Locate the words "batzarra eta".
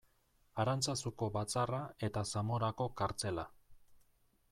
1.35-2.25